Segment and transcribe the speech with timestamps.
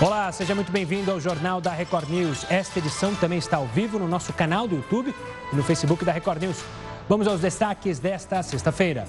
[0.00, 2.44] Olá, seja muito bem-vindo ao Jornal da Record News.
[2.50, 5.14] Esta edição também está ao vivo no nosso canal do YouTube
[5.52, 6.64] e no Facebook da Record News.
[7.08, 9.06] Vamos aos destaques desta sexta-feira.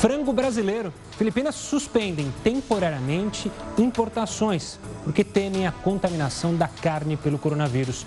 [0.00, 0.92] Frango brasileiro.
[1.16, 8.06] Filipinas suspendem temporariamente importações porque temem a contaminação da carne pelo coronavírus.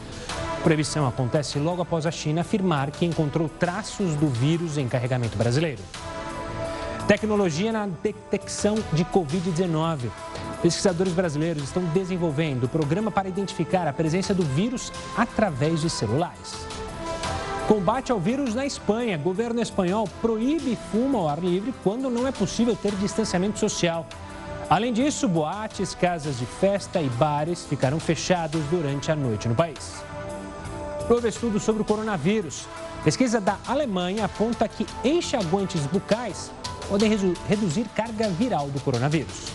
[0.63, 5.81] Proibição acontece logo após a China afirmar que encontrou traços do vírus em carregamento brasileiro.
[7.07, 10.09] Tecnologia na detecção de Covid-19.
[10.63, 16.65] Pesquisadores brasileiros estão desenvolvendo o programa para identificar a presença do vírus através de celulares.
[17.67, 19.17] Combate ao vírus na Espanha.
[19.17, 24.07] Governo espanhol proíbe fumo ao ar livre quando não é possível ter distanciamento social.
[24.69, 30.01] Além disso, boates, casas de festa e bares ficaram fechados durante a noite no país.
[31.09, 32.67] Novo estudo sobre o coronavírus.
[33.03, 36.53] Pesquisa da Alemanha aponta que enxaguantes bucais
[36.87, 37.11] podem
[37.49, 39.51] reduzir carga viral do coronavírus.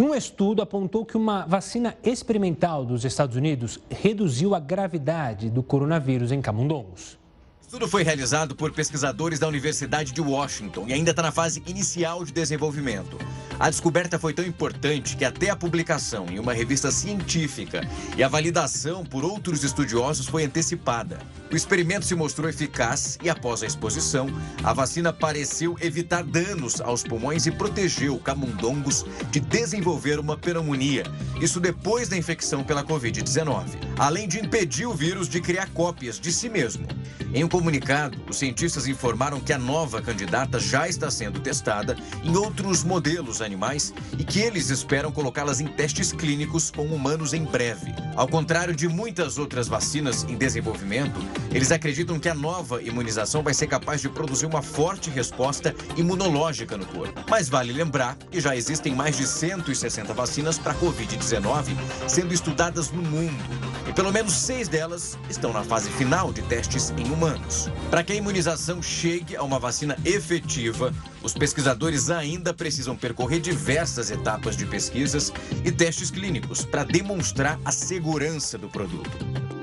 [0.00, 6.30] Um estudo apontou que uma vacina experimental dos Estados Unidos reduziu a gravidade do coronavírus
[6.30, 7.18] em camundongos.
[7.60, 11.60] O estudo foi realizado por pesquisadores da Universidade de Washington e ainda está na fase
[11.66, 13.18] inicial de desenvolvimento.
[13.58, 17.80] A descoberta foi tão importante que até a publicação em uma revista científica
[18.16, 21.18] e a validação por outros estudiosos foi antecipada.
[21.50, 24.28] O experimento se mostrou eficaz e, após a exposição,
[24.62, 31.04] a vacina pareceu evitar danos aos pulmões e protegeu camundongos de desenvolver uma pneumonia.
[31.40, 33.64] Isso depois da infecção pela Covid-19,
[33.98, 36.86] além de impedir o vírus de criar cópias de si mesmo.
[37.32, 42.36] Em um comunicado, os cientistas informaram que a nova candidata já está sendo testada em
[42.36, 47.94] outros modelos animais e que eles esperam colocá-las em testes clínicos com humanos em breve.
[48.16, 51.20] Ao contrário de muitas outras vacinas em desenvolvimento,
[51.52, 56.76] eles acreditam que a nova imunização vai ser capaz de produzir uma forte resposta imunológica
[56.76, 57.24] no corpo.
[57.28, 61.76] Mas vale lembrar que já existem mais de 160 vacinas para a Covid-19
[62.06, 63.42] sendo estudadas no mundo.
[63.88, 67.70] E pelo menos seis delas estão na fase final de testes em humanos.
[67.90, 74.10] Para que a imunização chegue a uma vacina efetiva, os pesquisadores ainda precisam percorrer diversas
[74.10, 75.32] etapas de pesquisas
[75.64, 79.57] e testes clínicos para demonstrar a segurança do produto.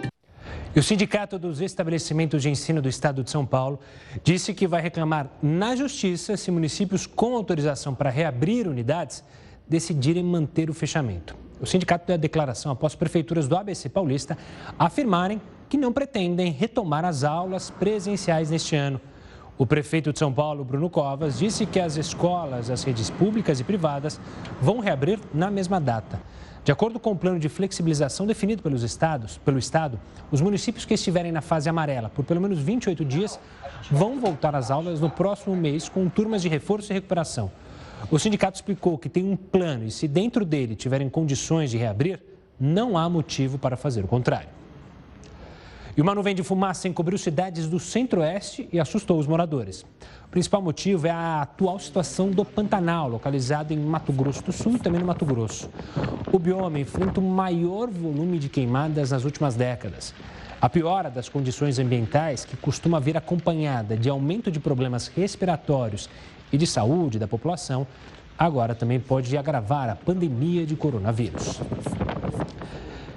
[0.75, 3.79] E o Sindicato dos Estabelecimentos de Ensino do Estado de São Paulo
[4.25, 9.23] disse que vai reclamar na Justiça se municípios com autorização para reabrir unidades
[9.65, 11.33] decidirem manter o fechamento.
[11.61, 14.37] O sindicato deu a declaração após prefeituras do ABC Paulista
[14.77, 18.99] afirmarem que não pretendem retomar as aulas presenciais neste ano.
[19.57, 23.63] O prefeito de São Paulo, Bruno Covas, disse que as escolas, as redes públicas e
[23.63, 24.19] privadas
[24.61, 26.21] vão reabrir na mesma data.
[26.65, 29.99] De acordo com o plano de flexibilização definido pelos estados, pelo Estado,
[30.31, 33.39] os municípios que estiverem na fase amarela por pelo menos 28 dias
[33.91, 37.51] vão voltar às aulas no próximo mês com turmas de reforço e recuperação.
[38.09, 42.19] O sindicato explicou que tem um plano e, se dentro dele tiverem condições de reabrir,
[42.59, 44.49] não há motivo para fazer o contrário.
[45.97, 49.85] E uma nuvem de fumaça encobriu cidades do centro-oeste e assustou os moradores.
[50.25, 54.75] O principal motivo é a atual situação do Pantanal, localizado em Mato Grosso do Sul
[54.75, 55.69] e também no Mato Grosso.
[56.33, 60.13] O bioma enfrenta o maior volume de queimadas nas últimas décadas.
[60.59, 66.09] A piora das condições ambientais, que costuma vir acompanhada de aumento de problemas respiratórios
[66.51, 67.87] e de saúde da população,
[68.37, 71.61] agora também pode agravar a pandemia de coronavírus.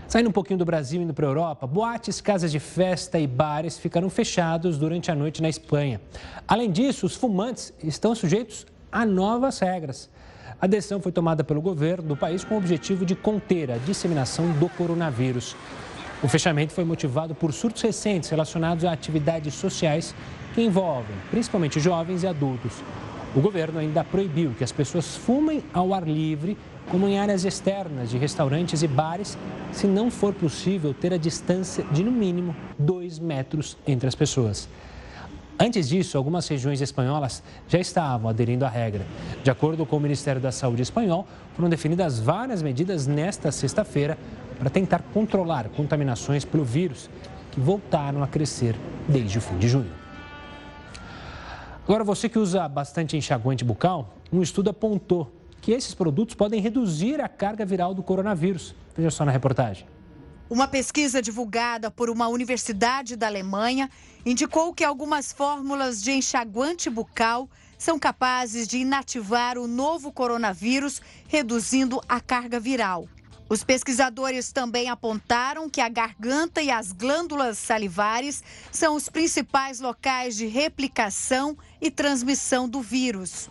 [0.08, 3.26] Saindo um pouquinho do Brasil e indo para a Europa, boates, casas de festa e
[3.26, 6.00] bares ficaram fechados durante a noite na Espanha.
[6.48, 10.08] Além disso, os fumantes estão sujeitos a novas regras.
[10.58, 14.50] A decisão foi tomada pelo governo do país com o objetivo de conter a disseminação
[14.52, 15.54] do coronavírus.
[16.22, 20.14] O fechamento foi motivado por surtos recentes relacionados a atividades sociais
[20.54, 22.82] que envolvem principalmente jovens e adultos.
[23.36, 26.56] O governo ainda proibiu que as pessoas fumem ao ar livre
[26.90, 29.36] como em áreas externas de restaurantes e bares,
[29.72, 34.68] se não for possível ter a distância de no mínimo dois metros entre as pessoas.
[35.60, 39.04] Antes disso, algumas regiões espanholas já estavam aderindo à regra.
[39.42, 41.26] De acordo com o Ministério da Saúde espanhol,
[41.56, 44.16] foram definidas várias medidas nesta sexta-feira
[44.56, 47.10] para tentar controlar contaminações pelo vírus,
[47.50, 48.76] que voltaram a crescer
[49.08, 49.90] desde o fim de junho.
[51.84, 55.32] Agora, você que usa bastante enxaguante bucal, um estudo apontou
[55.68, 58.74] que esses produtos podem reduzir a carga viral do coronavírus.
[58.96, 59.86] Veja só na reportagem.
[60.48, 63.90] Uma pesquisa divulgada por uma universidade da Alemanha
[64.24, 72.00] indicou que algumas fórmulas de enxaguante bucal são capazes de inativar o novo coronavírus, reduzindo
[72.08, 73.06] a carga viral.
[73.46, 78.42] Os pesquisadores também apontaram que a garganta e as glândulas salivares
[78.72, 83.50] são os principais locais de replicação e transmissão do vírus.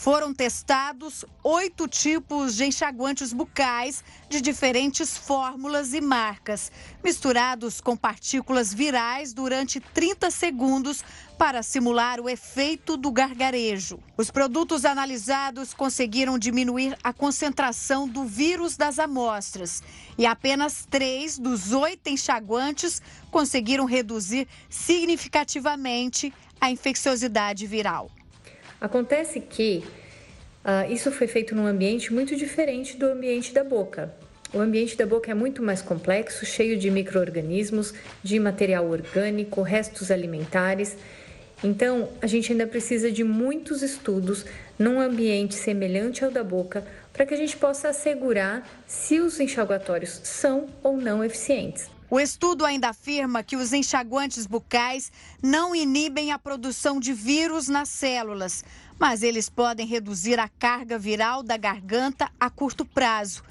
[0.00, 6.70] Foram testados oito tipos de enxaguantes bucais de diferentes fórmulas e marcas,
[7.02, 11.02] misturados com partículas virais durante 30 segundos
[11.36, 13.98] para simular o efeito do gargarejo.
[14.16, 19.82] Os produtos analisados conseguiram diminuir a concentração do vírus das amostras
[20.16, 23.02] e apenas três dos oito enxaguantes
[23.32, 28.08] conseguiram reduzir significativamente a infecciosidade viral.
[28.80, 29.82] Acontece que
[30.64, 34.14] uh, isso foi feito num ambiente muito diferente do ambiente da boca.
[34.52, 37.92] O ambiente da boca é muito mais complexo, cheio de micro-organismos,
[38.22, 40.96] de material orgânico, restos alimentares.
[41.62, 44.46] Então, a gente ainda precisa de muitos estudos
[44.78, 50.20] num ambiente semelhante ao da boca para que a gente possa assegurar se os enxaguatórios
[50.22, 51.90] são ou não eficientes.
[52.10, 55.12] O estudo ainda afirma que os enxaguantes bucais
[55.42, 58.64] não inibem a produção de vírus nas células,
[58.98, 63.42] mas eles podem reduzir a carga viral da garganta a curto prazo.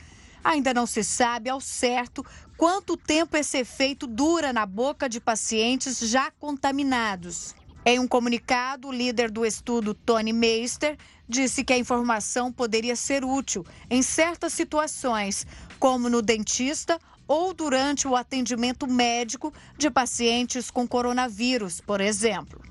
[0.44, 2.26] Ainda não se sabe ao certo
[2.58, 7.54] quanto tempo esse efeito dura na boca de pacientes já contaminados.
[7.86, 10.98] Em um comunicado, o líder do estudo, Tony Meister,
[11.30, 15.46] disse que a informação poderia ser útil em certas situações,
[15.80, 22.62] como no dentista ou durante o atendimento médico de pacientes com coronavírus, por exemplo.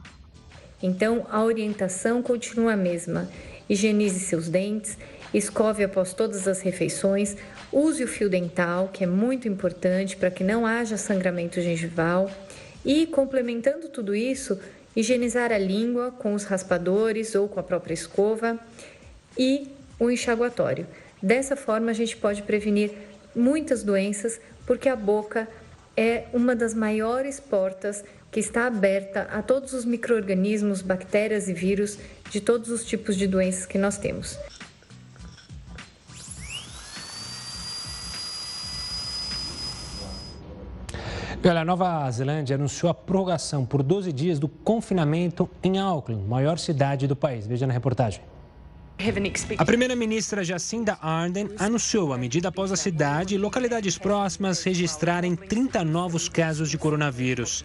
[0.82, 3.28] Então, a orientação continua a mesma.
[3.68, 4.96] Higienize seus dentes,
[5.34, 7.36] escove após todas as refeições,
[7.72, 12.30] use o fio dental, que é muito importante para que não haja sangramento gengival,
[12.84, 14.58] e complementando tudo isso,
[14.94, 18.58] higienizar a língua com os raspadores ou com a própria escova
[19.36, 19.68] e
[19.98, 20.86] o enxaguatório.
[21.20, 22.92] Dessa forma, a gente pode prevenir
[23.36, 25.46] muitas doenças, porque a boca
[25.96, 31.98] é uma das maiores portas que está aberta a todos os micro-organismos, bactérias e vírus
[32.30, 34.38] de todos os tipos de doenças que nós temos.
[41.48, 46.58] Olha, a Nova Zelândia anunciou a prorrogação por 12 dias do confinamento em Auckland, maior
[46.58, 47.46] cidade do país.
[47.46, 48.20] Veja na reportagem.
[49.58, 55.84] A primeira-ministra Jacinda Ardern anunciou a medida após a cidade e localidades próximas registrarem 30
[55.84, 57.62] novos casos de coronavírus.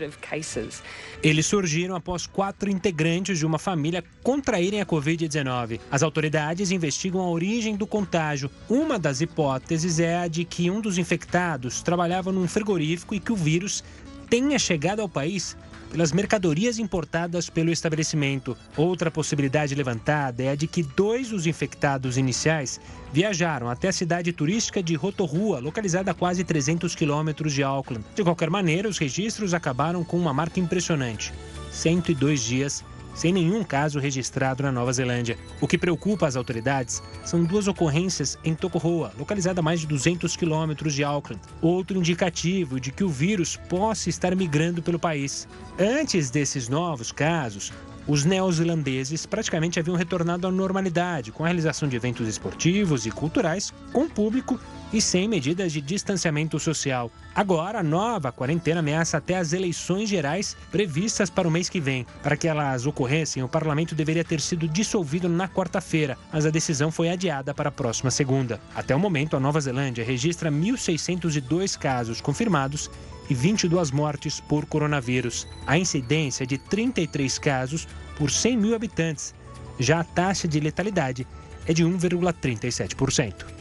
[1.23, 5.79] Eles surgiram após quatro integrantes de uma família contraírem a Covid-19.
[5.89, 8.51] As autoridades investigam a origem do contágio.
[8.69, 13.31] Uma das hipóteses é a de que um dos infectados trabalhava num frigorífico e que
[13.31, 13.85] o vírus
[14.29, 15.55] tenha chegado ao país
[15.91, 18.57] pelas mercadorias importadas pelo estabelecimento.
[18.77, 22.79] Outra possibilidade levantada é a de que dois dos infectados iniciais
[23.11, 28.05] viajaram até a cidade turística de Rotorrua, localizada a quase 300 quilômetros de Auckland.
[28.15, 31.33] De qualquer maneira, os registros acabaram com uma marca impressionante:
[31.71, 35.37] 102 dias sem nenhum caso registrado na Nova Zelândia.
[35.59, 40.35] O que preocupa as autoridades são duas ocorrências em Tokoroa, localizada a mais de 200
[40.35, 41.41] quilômetros de Auckland.
[41.61, 45.47] Outro indicativo de que o vírus possa estar migrando pelo país.
[45.79, 47.71] Antes desses novos casos,
[48.07, 53.71] os neozelandeses praticamente haviam retornado à normalidade, com a realização de eventos esportivos e culturais
[53.93, 54.59] com público
[54.93, 57.11] e sem medidas de distanciamento social.
[57.33, 62.05] Agora, a nova quarentena ameaça até as eleições gerais previstas para o mês que vem.
[62.21, 66.91] Para que elas ocorressem, o parlamento deveria ter sido dissolvido na quarta-feira, mas a decisão
[66.91, 68.59] foi adiada para a próxima segunda.
[68.75, 72.89] Até o momento, a Nova Zelândia registra 1.602 casos confirmados
[73.29, 75.47] e 22 mortes por coronavírus.
[75.65, 77.87] A incidência é de 33 casos
[78.17, 79.33] por 100 mil habitantes.
[79.79, 81.25] Já a taxa de letalidade
[81.65, 83.60] é de 1,37%.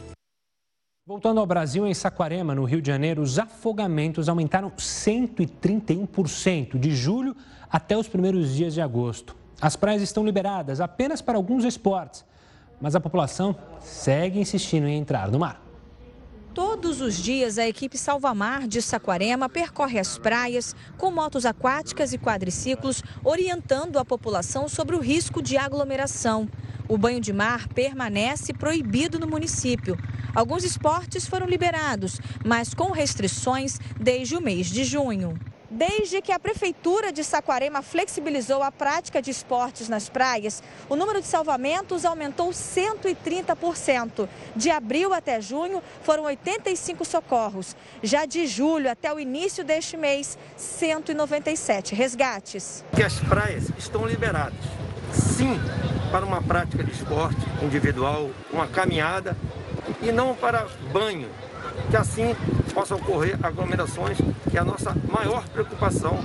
[1.11, 7.35] Voltando ao Brasil, em Saquarema, no Rio de Janeiro, os afogamentos aumentaram 131% de julho
[7.69, 9.35] até os primeiros dias de agosto.
[9.59, 12.23] As praias estão liberadas apenas para alguns esportes,
[12.79, 15.60] mas a população segue insistindo em entrar no mar.
[16.53, 22.17] Todos os dias, a equipe Salvamar de Saquarema percorre as praias com motos aquáticas e
[22.17, 26.49] quadriciclos, orientando a população sobre o risco de aglomeração.
[26.89, 29.97] O banho de mar permanece proibido no município.
[30.35, 35.39] Alguns esportes foram liberados, mas com restrições desde o mês de junho.
[35.73, 41.21] Desde que a Prefeitura de Saquarema flexibilizou a prática de esportes nas praias, o número
[41.21, 44.27] de salvamentos aumentou 130%.
[44.53, 47.73] De abril até junho, foram 85 socorros.
[48.03, 52.83] Já de julho até o início deste mês, 197 resgates.
[52.93, 54.59] Que as praias estão liberadas,
[55.13, 55.57] sim,
[56.11, 59.37] para uma prática de esporte individual, uma caminhada,
[60.01, 61.29] e não para banho
[61.89, 62.35] que assim
[62.73, 64.17] possa ocorrer aglomerações,
[64.49, 66.19] que é a nossa maior preocupação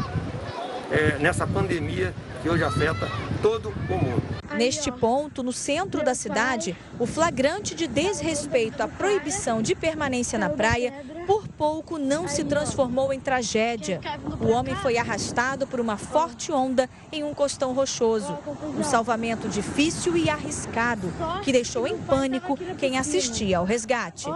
[0.91, 3.09] é, nessa pandemia que hoje afeta
[3.43, 4.23] todo o mundo.
[4.57, 10.49] Neste ponto, no centro da cidade, o flagrante de desrespeito à proibição de permanência na
[10.49, 10.93] praia
[11.27, 14.01] por pouco não se transformou em tragédia.
[14.41, 18.39] O homem foi arrastado por uma forte onda em um costão rochoso.
[18.79, 24.27] Um salvamento difícil e arriscado, que deixou em pânico quem assistia ao resgate.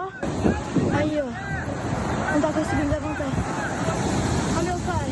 [0.93, 1.61] Aí, ó.
[2.33, 3.31] Não tá conseguindo levantar.
[4.57, 5.09] Olha meu pai.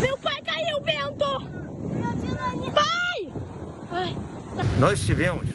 [0.00, 1.56] Meu pai caiu, Bento!
[2.72, 3.32] Pai!
[3.92, 4.16] Ai.
[4.78, 5.46] Nós tivemos,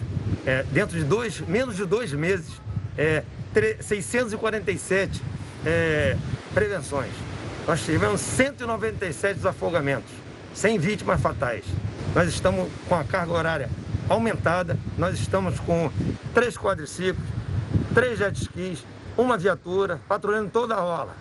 [0.47, 2.59] é, dentro de dois, menos de dois meses,
[2.97, 3.23] é,
[3.79, 5.21] 647
[5.63, 6.17] é,
[6.55, 7.11] prevenções.
[7.67, 10.09] Nós tivemos 197 desafogamentos,
[10.55, 11.63] sem vítimas fatais.
[12.15, 13.69] Nós estamos com a carga horária
[14.09, 15.91] aumentada, nós estamos com
[16.33, 17.23] três quadriciclos,
[17.93, 18.83] três jet skis,
[19.15, 21.15] uma viatura, patrulhando toda a rola.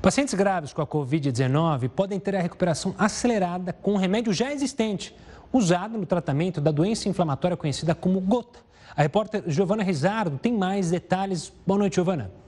[0.00, 5.14] Pacientes graves com a Covid-19 podem ter a recuperação acelerada com um remédio já existente,
[5.52, 8.58] usado no tratamento da doença inflamatória conhecida como gota.
[8.96, 11.52] A repórter Giovana Rizardo tem mais detalhes.
[11.66, 12.41] Boa noite, Giovana.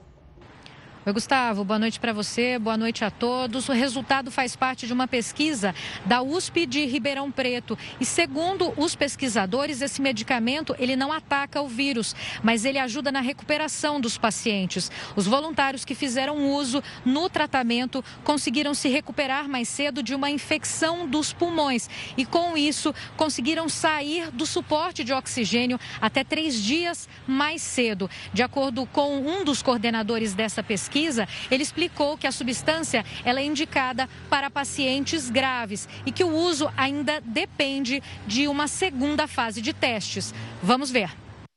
[1.07, 1.63] Oi, Gustavo.
[1.63, 3.69] Boa noite para você, boa noite a todos.
[3.69, 7.77] O resultado faz parte de uma pesquisa da USP de Ribeirão Preto.
[7.99, 13.21] E segundo os pesquisadores, esse medicamento ele não ataca o vírus, mas ele ajuda na
[13.21, 14.91] recuperação dos pacientes.
[15.15, 21.07] Os voluntários que fizeram uso no tratamento conseguiram se recuperar mais cedo de uma infecção
[21.07, 27.61] dos pulmões e, com isso, conseguiram sair do suporte de oxigênio até três dias mais
[27.61, 28.09] cedo.
[28.33, 33.41] De acordo com um dos coordenadores dessa pesquisa, pesquisa, ele explicou que a substância ela
[33.41, 39.61] é indicada para pacientes graves e que o uso ainda depende de uma segunda fase
[39.61, 40.33] de testes.
[40.63, 41.11] Vamos ver.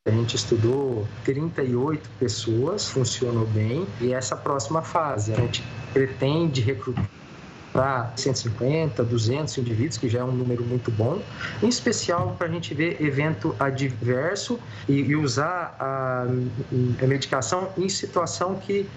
[0.07, 7.18] A gente estudou 38 pessoas, funcionou bem, e essa próxima fase a gente pretende recrutar
[7.73, 11.21] para 150, 200 indivíduos, que já é um número muito bom,
[11.63, 14.59] em especial para a gente ver evento adverso
[14.89, 16.27] e, e usar a,
[17.03, 18.89] a medicação em situação que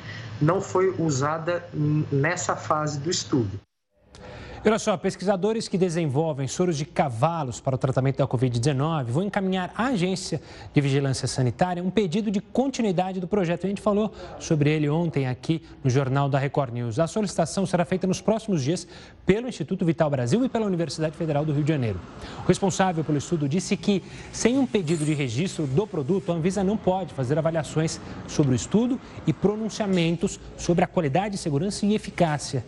[0.41, 1.63] não foi usada
[2.11, 3.59] nessa fase do estudo.
[4.63, 9.73] Olha só, pesquisadores que desenvolvem soros de cavalos para o tratamento da Covid-19 vão encaminhar
[9.75, 10.39] à Agência
[10.71, 13.65] de Vigilância Sanitária um pedido de continuidade do projeto.
[13.65, 16.99] A gente falou sobre ele ontem aqui no Jornal da Record News.
[16.99, 18.87] A solicitação será feita nos próximos dias
[19.25, 21.99] pelo Instituto Vital Brasil e pela Universidade Federal do Rio de Janeiro.
[22.43, 26.63] O responsável pelo estudo disse que, sem um pedido de registro do produto, a Anvisa
[26.63, 32.63] não pode fazer avaliações sobre o estudo e pronunciamentos sobre a qualidade, segurança e eficácia.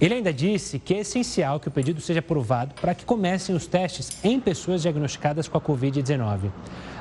[0.00, 3.66] Ele ainda disse que é essencial que o pedido seja aprovado para que comecem os
[3.66, 6.50] testes em pessoas diagnosticadas com a Covid-19.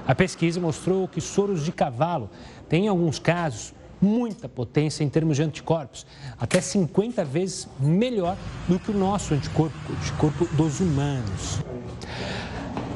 [0.07, 2.29] A pesquisa mostrou que soros de cavalo
[2.67, 6.07] têm, em alguns casos, muita potência em termos de anticorpos,
[6.39, 8.35] até 50 vezes melhor
[8.67, 11.61] do que o nosso anticorpo, anticorpo dos humanos.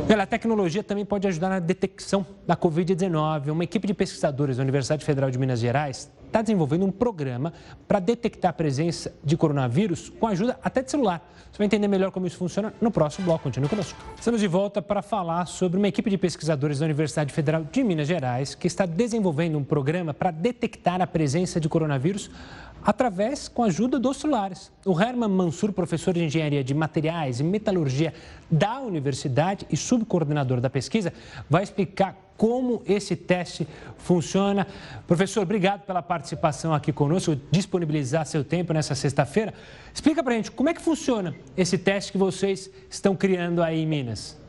[0.09, 3.51] A tecnologia também pode ajudar na detecção da Covid-19.
[3.51, 7.51] Uma equipe de pesquisadores da Universidade Federal de Minas Gerais está desenvolvendo um programa
[7.87, 11.21] para detectar a presença de coronavírus com ajuda até de celular.
[11.51, 13.43] Você vai entender melhor como isso funciona no próximo bloco.
[13.43, 13.99] Continue conosco.
[14.17, 18.07] Estamos de volta para falar sobre uma equipe de pesquisadores da Universidade Federal de Minas
[18.07, 22.31] Gerais que está desenvolvendo um programa para detectar a presença de coronavírus
[22.83, 24.71] através com a ajuda dos celulares.
[24.85, 28.13] O Herman Mansur, professor de Engenharia de Materiais e Metalurgia
[28.49, 31.13] da Universidade e subcoordenador da pesquisa,
[31.49, 34.65] vai explicar como esse teste funciona.
[35.05, 39.53] Professor, obrigado pela participação aqui conosco, disponibilizar seu tempo nessa sexta-feira.
[39.93, 43.81] Explica para a gente como é que funciona esse teste que vocês estão criando aí
[43.81, 44.39] em Minas.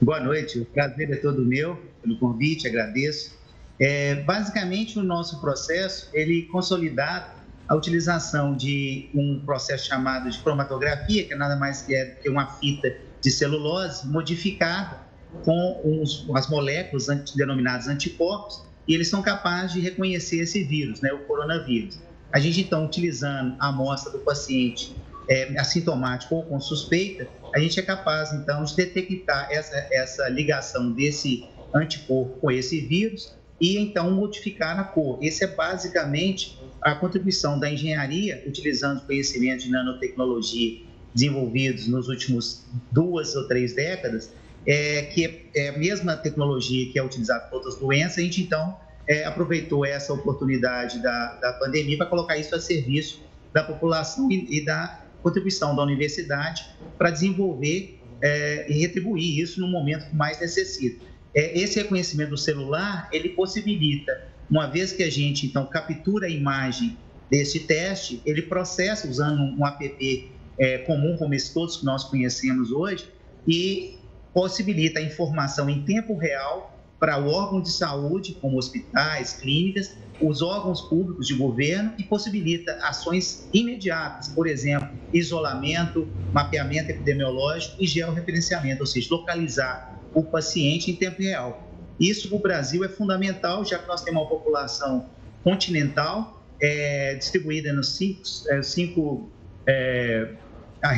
[0.00, 3.40] Boa noite, o prazer é todo meu pelo convite, agradeço.
[3.80, 11.24] É, basicamente, o nosso processo, ele consolidar a utilização de um processo chamado de cromatografia,
[11.26, 15.00] que nada mais é que uma fita de celulose modificada
[15.44, 16.02] com
[16.34, 21.98] as moléculas denominadas anticorpos, e eles são capazes de reconhecer esse vírus, né, o coronavírus.
[22.32, 24.94] A gente, então, utilizando a amostra do paciente
[25.28, 30.92] é, assintomático ou com suspeita, a gente é capaz, então, de detectar essa, essa ligação
[30.92, 35.20] desse anticorpo com esse vírus e então modificar a cor.
[35.22, 40.80] Esse é basicamente a contribuição da engenharia, utilizando conhecimentos de nanotecnologia
[41.14, 44.32] desenvolvidos nos últimos duas ou três décadas,
[44.66, 48.76] é, que é a mesma tecnologia que é utilizada para outras doenças, a gente então
[49.06, 54.58] é, aproveitou essa oportunidade da, da pandemia para colocar isso a serviço da população e,
[54.58, 56.66] e da contribuição da universidade
[56.98, 61.11] para desenvolver é, e retribuir isso no momento que mais necessita.
[61.34, 66.30] É, esse reconhecimento do celular, ele possibilita, uma vez que a gente, então, captura a
[66.30, 66.96] imagem
[67.30, 72.70] desse teste, ele processa usando um app é, comum, como esse todos que nós conhecemos
[72.70, 73.08] hoje,
[73.48, 73.98] e
[74.34, 80.40] possibilita a informação em tempo real para o órgão de saúde, como hospitais, clínicas, os
[80.40, 88.82] órgãos públicos de governo e possibilita ações imediatas, por exemplo, isolamento, mapeamento epidemiológico e georreferenciamento,
[88.82, 91.68] ou seja, localizar o paciente em tempo real.
[91.98, 95.06] Isso no Brasil é fundamental, já que nós temos uma população
[95.44, 99.30] continental é, distribuída nos cinco, é, cinco,
[99.66, 100.28] é,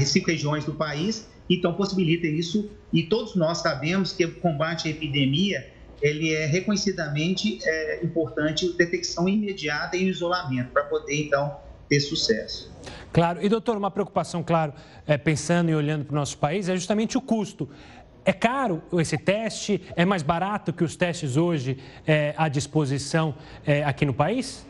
[0.05, 2.71] cinco regiões do país, então possibilita isso.
[2.93, 9.29] E todos nós sabemos que o combate à epidemia ele é reconhecidamente é, importante detecção
[9.29, 11.57] imediata e isolamento para poder então
[11.89, 12.71] ter sucesso.
[13.13, 13.43] Claro.
[13.43, 14.75] E doutor, uma preocupação, claro,
[15.07, 17.69] é, pensando e olhando para o nosso país, é justamente o custo.
[18.25, 19.83] É caro esse teste?
[19.95, 23.35] É mais barato que os testes hoje é, à disposição
[23.67, 24.65] é, aqui no país?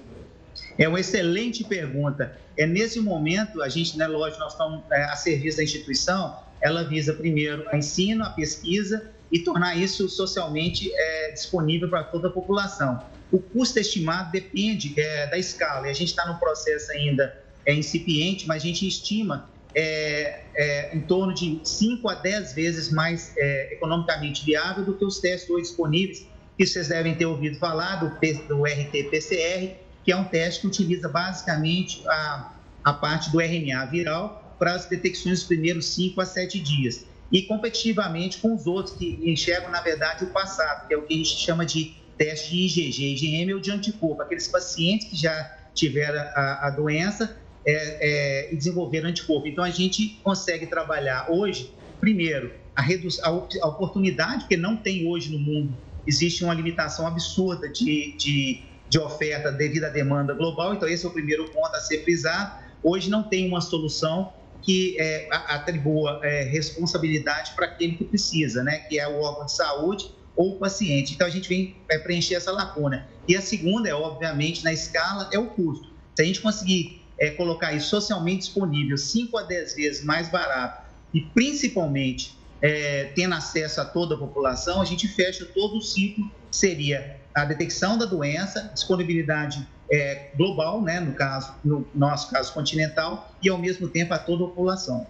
[0.77, 2.37] É uma excelente pergunta.
[2.57, 6.83] É nesse momento, a gente, né, lógico, nós estamos é, a serviço da instituição, ela
[6.83, 12.31] visa primeiro a ensino, a pesquisa e tornar isso socialmente é, disponível para toda a
[12.31, 13.01] população.
[13.31, 17.75] O custo estimado depende é, da escala, e a gente está no processo ainda é,
[17.75, 23.33] incipiente, mas a gente estima é, é, em torno de 5 a 10 vezes mais
[23.37, 26.27] é, economicamente viável do que os testes hoje disponíveis,
[26.57, 28.09] que vocês devem ter ouvido falar do,
[28.49, 32.53] do RT-PCR, que é um teste que utiliza basicamente a,
[32.85, 37.07] a parte do RNA viral para as detecções dos primeiros 5 a 7 dias.
[37.33, 41.15] E competitivamente com os outros que enxergam, na verdade, o passado, que é o que
[41.15, 45.59] a gente chama de teste de IgG, IgM ou de anticorpo, aqueles pacientes que já
[45.75, 49.47] tiveram a, a doença é, é, e desenvolveram anticorpo.
[49.47, 55.31] Então, a gente consegue trabalhar hoje, primeiro, a, a, a oportunidade, porque não tem hoje
[55.31, 60.89] no mundo, existe uma limitação absurda de, de, de oferta devido à demanda global, então
[60.89, 62.65] esse é o primeiro ponto a ser frisado.
[62.83, 68.79] Hoje não tem uma solução que é, atribua é, responsabilidade para aquele que precisa, né?
[68.79, 71.15] que é o órgão de saúde ou o paciente.
[71.15, 73.07] Então, a gente vem é, preencher essa lacuna.
[73.29, 75.93] E a segunda é, obviamente, na escala, é o custo.
[76.15, 80.85] Se a gente conseguir é, colocar isso socialmente disponível 5 a 10 vezes mais barato
[81.13, 86.31] e, principalmente, é, tendo acesso a toda a população, a gente fecha todo o ciclo,
[86.51, 93.33] seria a detecção da doença, disponibilidade é, global, né, no caso, no nosso caso continental,
[93.43, 95.07] e ao mesmo tempo a toda a população.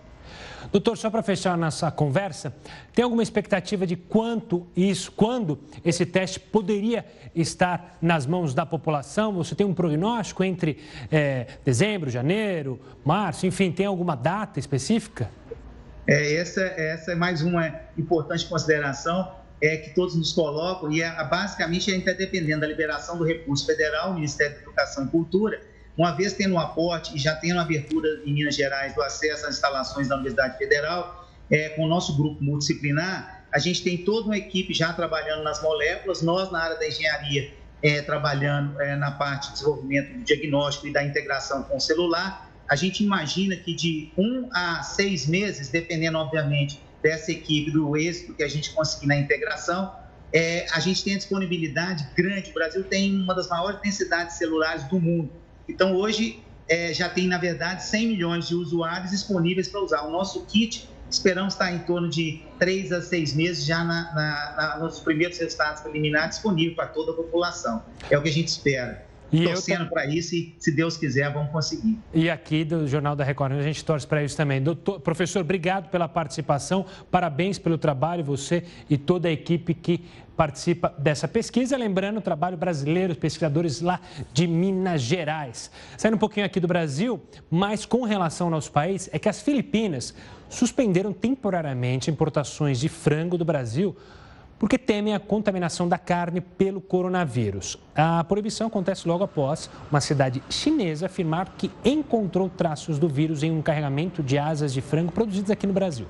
[0.70, 2.54] Doutor, só para fechar nossa conversa,
[2.92, 9.32] tem alguma expectativa de quanto isso, quando esse teste poderia estar nas mãos da população?
[9.34, 10.78] Você tem um prognóstico entre
[11.10, 15.30] é, dezembro, janeiro, março, enfim, tem alguma data específica?
[16.06, 21.10] É, essa, essa é mais uma importante consideração é, que todos nos colocam, e é,
[21.24, 25.60] basicamente a gente está dependendo da liberação do recurso federal, Ministério da Educação e Cultura,
[25.96, 29.54] uma vez tendo um aporte e já tendo abertura em Minas Gerais do acesso às
[29.54, 34.36] instalações da Universidade Federal, é, com o nosso grupo multidisciplinar, a gente tem toda uma
[34.36, 37.52] equipe já trabalhando nas moléculas, nós na área da engenharia
[37.84, 42.50] é, trabalhando é, na parte de desenvolvimento do diagnóstico e da integração com o celular.
[42.66, 48.32] A gente imagina que de um a seis meses, dependendo, obviamente, dessa equipe, do êxito
[48.32, 49.94] que a gente conseguir na integração,
[50.32, 52.50] é, a gente tem a disponibilidade grande.
[52.50, 55.30] O Brasil tem uma das maiores densidades celulares do mundo.
[55.68, 60.02] Então, hoje, é, já tem, na verdade, 100 milhões de usuários disponíveis para usar.
[60.02, 64.54] O nosso kit, esperamos estar em torno de 3 a 6 meses já na, na,
[64.56, 67.82] na, nos primeiros resultados preliminares disponível para toda a população.
[68.10, 69.06] É o que a gente espera.
[69.32, 71.98] E torcendo para isso e, se Deus quiser, vamos conseguir.
[72.12, 74.62] E aqui do Jornal da Record, a gente torce para isso também.
[74.62, 80.04] Doutor, professor, obrigado pela participação, parabéns pelo trabalho, você e toda a equipe que
[80.36, 81.76] participa dessa pesquisa.
[81.76, 84.00] Lembrando, o trabalho brasileiro, pesquisadores lá
[84.32, 85.70] de Minas Gerais.
[85.96, 89.40] Saindo um pouquinho aqui do Brasil, mas com relação ao nosso país, é que as
[89.40, 90.14] Filipinas
[90.48, 93.96] suspenderam temporariamente importações de frango do Brasil
[94.64, 97.78] porque temem a contaminação da carne pelo coronavírus.
[97.94, 103.50] A proibição acontece logo após uma cidade chinesa afirmar que encontrou traços do vírus em
[103.50, 106.06] um carregamento de asas de frango produzidos aqui no Brasil.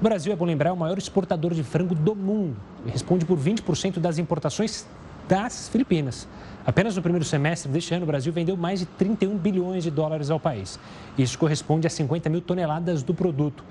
[0.00, 3.26] O Brasil, é bom lembrar, é o maior exportador de frango do mundo e responde
[3.26, 4.86] por 20% das importações
[5.28, 6.28] das Filipinas.
[6.66, 10.30] Apenas no primeiro semestre deste ano, o Brasil vendeu mais de 31 bilhões de dólares
[10.30, 10.80] ao país.
[11.16, 13.62] Isso corresponde a 50 mil toneladas do produto.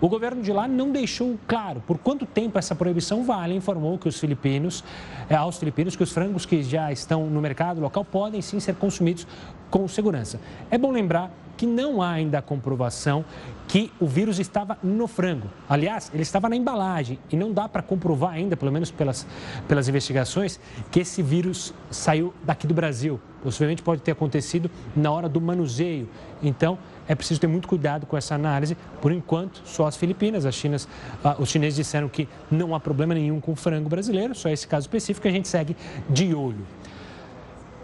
[0.00, 4.08] O governo de lá não deixou claro por quanto tempo essa proibição vale, informou que
[4.08, 4.84] os filipinos,
[5.28, 8.76] eh, aos filipinos que os frangos que já estão no mercado local podem sim ser
[8.76, 9.26] consumidos
[9.68, 10.38] com segurança.
[10.70, 13.24] É bom lembrar que não há ainda comprovação
[13.66, 15.48] que o vírus estava no frango.
[15.68, 19.26] Aliás, ele estava na embalagem e não dá para comprovar ainda, pelo menos pelas,
[19.66, 23.20] pelas investigações, que esse vírus saiu daqui do Brasil.
[23.42, 26.08] Possivelmente pode ter acontecido na hora do manuseio.
[26.42, 28.76] Então, é preciso ter muito cuidado com essa análise.
[29.00, 30.88] Por enquanto, só as Filipinas, as Chinas,
[31.22, 34.66] ah, os chineses disseram que não há problema nenhum com o frango brasileiro, só esse
[34.66, 35.76] caso específico a gente segue
[36.08, 36.66] de olho.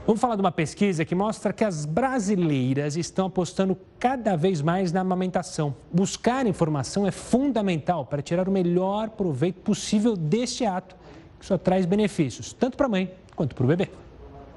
[0.07, 4.93] Vamos falar de uma pesquisa que mostra que as brasileiras estão apostando cada vez mais
[4.93, 5.77] na amamentação.
[5.93, 10.97] Buscar informação é fundamental para tirar o melhor proveito possível deste ato,
[11.39, 13.91] que só traz benefícios, tanto para a mãe quanto para o bebê.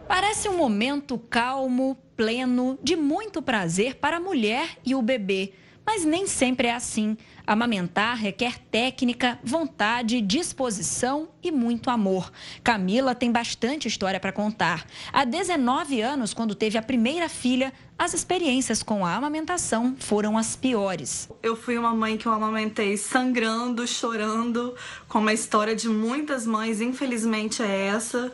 [0.08, 5.54] Parece um momento calmo, pleno, de muito prazer para a mulher e o bebê.
[5.86, 7.17] Mas nem sempre é assim.
[7.46, 12.32] Amamentar requer técnica, vontade, disposição e muito amor.
[12.63, 14.86] Camila tem bastante história para contar.
[15.12, 20.58] Há 19 anos, quando teve a primeira filha, as experiências com a amamentação foram as
[20.58, 21.30] piores.
[21.42, 24.76] Eu fui uma mãe que eu amamentei sangrando, chorando,
[25.08, 28.34] com uma história de muitas mães, infelizmente é essa.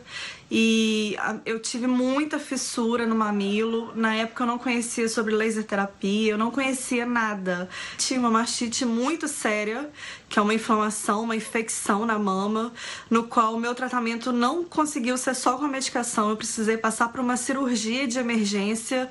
[0.52, 3.92] E eu tive muita fissura no mamilo.
[3.94, 7.68] Na época eu não conhecia sobre laser terapia, eu não conhecia nada.
[7.96, 9.88] Tinha uma mastite muito séria,
[10.28, 12.72] que é uma inflamação, uma infecção na mama,
[13.08, 16.30] no qual o meu tratamento não conseguiu ser só com a medicação.
[16.30, 19.08] Eu precisei passar por uma cirurgia de emergência,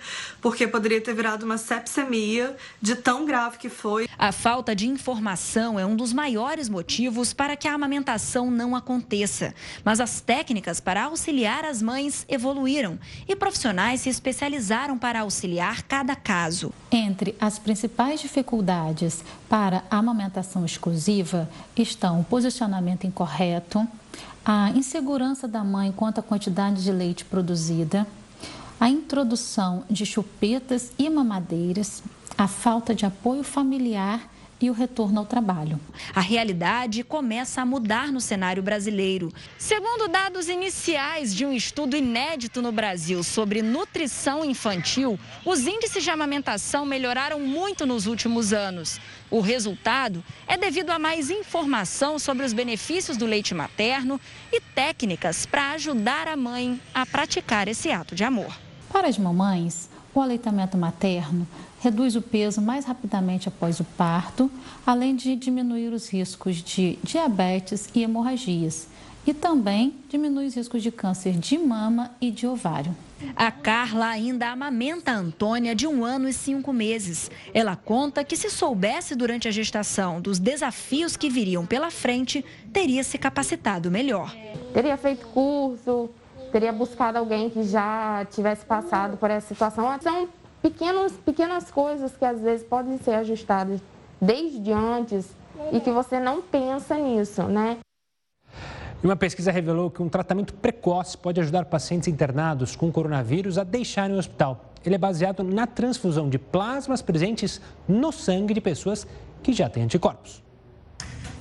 [0.50, 4.10] porque poderia ter virado uma sepsemia de tão grave que foi.
[4.18, 9.54] A falta de informação é um dos maiores motivos para que a amamentação não aconteça.
[9.86, 16.16] Mas as técnicas para auxiliar as mães evoluíram e profissionais se especializaram para auxiliar cada
[16.16, 16.74] caso.
[16.92, 23.88] Entre as principais dificuldades para a amamentação exclusiva estão o posicionamento incorreto,
[24.44, 28.08] a insegurança da mãe quanto à quantidade de leite produzida,
[28.80, 32.02] a introdução de chupetas e mamadeiras,
[32.38, 35.80] a falta de apoio familiar e o retorno ao trabalho.
[36.14, 39.34] A realidade começa a mudar no cenário brasileiro.
[39.58, 46.10] Segundo dados iniciais de um estudo inédito no Brasil sobre nutrição infantil, os índices de
[46.10, 49.00] amamentação melhoraram muito nos últimos anos.
[49.30, 54.20] O resultado é devido a mais informação sobre os benefícios do leite materno
[54.52, 58.69] e técnicas para ajudar a mãe a praticar esse ato de amor.
[58.92, 61.48] Para as mamães, o aleitamento materno
[61.80, 64.52] reduz o peso mais rapidamente após o parto,
[64.86, 68.88] além de diminuir os riscos de diabetes e hemorragias.
[69.28, 72.96] E também diminui os riscos de câncer de mama e de ovário.
[73.36, 77.30] A Carla ainda amamenta a Antônia de um ano e cinco meses.
[77.54, 83.04] Ela conta que se soubesse durante a gestação dos desafios que viriam pela frente, teria
[83.04, 84.34] se capacitado melhor.
[84.74, 86.10] Teria feito curso,
[86.52, 90.00] teria buscado alguém que já tivesse passado por essa situação.
[90.02, 90.28] São
[90.62, 93.80] pequenas, pequenas coisas que às vezes podem ser ajustadas
[94.22, 95.30] desde antes
[95.72, 97.78] e que você não pensa nisso, né?
[99.02, 103.64] E uma pesquisa revelou que um tratamento precoce pode ajudar pacientes internados com coronavírus a
[103.64, 104.66] deixarem o hospital.
[104.86, 109.08] Ele é baseado na transfusão de plasmas presentes no sangue de pessoas
[109.42, 110.49] que já têm anticorpos.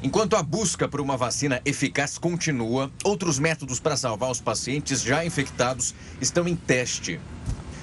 [0.00, 5.24] Enquanto a busca por uma vacina eficaz continua, outros métodos para salvar os pacientes já
[5.24, 7.20] infectados estão em teste.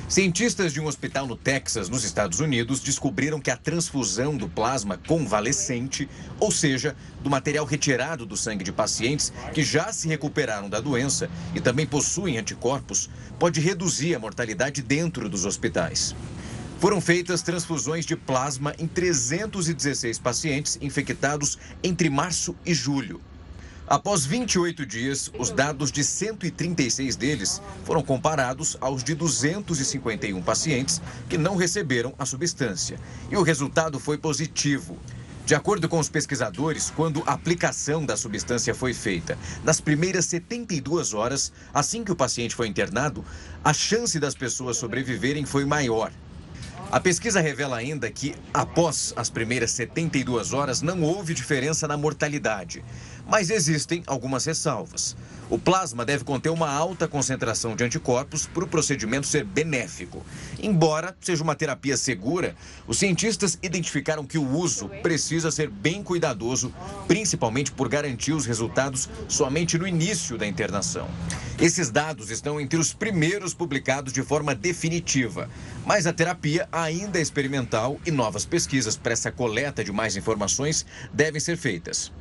[0.08, 4.98] Cientistas de um hospital no Texas, nos Estados Unidos, descobriram que a transfusão do plasma
[4.98, 6.08] convalescente,
[6.40, 11.30] ou seja, do material retirado do sangue de pacientes que já se recuperaram da doença
[11.54, 16.16] e também possuem anticorpos, pode reduzir a mortalidade dentro dos hospitais.
[16.80, 23.22] Foram feitas transfusões de plasma em 316 pacientes infectados entre março e julho.
[23.88, 31.38] Após 28 dias, os dados de 136 deles foram comparados aos de 251 pacientes que
[31.38, 33.00] não receberam a substância.
[33.32, 34.98] E o resultado foi positivo.
[35.46, 41.14] De acordo com os pesquisadores, quando a aplicação da substância foi feita, nas primeiras 72
[41.14, 43.24] horas, assim que o paciente foi internado,
[43.64, 46.12] a chance das pessoas sobreviverem foi maior.
[46.92, 52.84] A pesquisa revela ainda que, após as primeiras 72 horas, não houve diferença na mortalidade.
[53.28, 55.16] Mas existem algumas ressalvas.
[55.56, 60.22] O plasma deve conter uma alta concentração de anticorpos para o procedimento ser benéfico.
[60.62, 66.74] Embora seja uma terapia segura, os cientistas identificaram que o uso precisa ser bem cuidadoso,
[67.08, 71.08] principalmente por garantir os resultados somente no início da internação.
[71.58, 75.50] Esses dados estão entre os primeiros publicados de forma definitiva,
[75.86, 80.86] mas a terapia ainda é experimental e novas pesquisas para essa coleta de mais informações
[81.14, 82.12] devem ser feitas.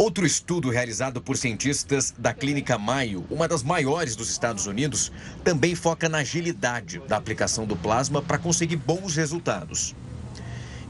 [0.00, 5.12] Outro estudo realizado por cientistas da Clínica Mayo, uma das maiores dos Estados Unidos,
[5.44, 9.94] também foca na agilidade da aplicação do plasma para conseguir bons resultados.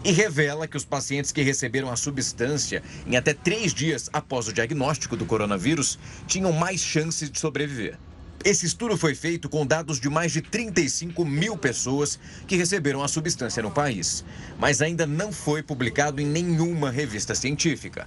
[0.05, 4.53] E revela que os pacientes que receberam a substância em até três dias após o
[4.53, 7.99] diagnóstico do coronavírus tinham mais chances de sobreviver.
[8.45, 13.09] Esse estudo foi feito com dados de mais de 35 mil pessoas que receberam a
[13.09, 14.25] substância no país,
[14.57, 18.07] mas ainda não foi publicado em nenhuma revista científica.